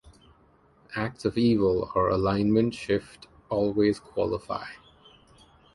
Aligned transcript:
Acts 0.95 1.25
of 1.25 1.37
Evil 1.37 1.91
or 1.93 2.09
alignment 2.09 2.73
shift 2.73 3.27
always 3.51 3.99
qualify. 3.99 4.65